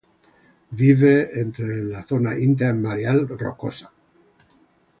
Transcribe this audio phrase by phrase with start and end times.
[0.79, 3.93] Vive entre la zona intermareal rocosa.